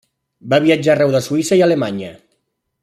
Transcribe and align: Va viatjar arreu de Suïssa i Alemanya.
Va 0.53 0.59
viatjar 0.63 0.95
arreu 0.95 1.13
de 1.17 1.21
Suïssa 1.27 1.61
i 1.61 1.63
Alemanya. 1.67 2.13